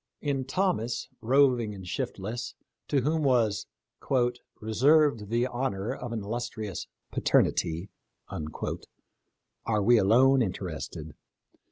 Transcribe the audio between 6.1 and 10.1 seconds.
an illustrious paternity," are we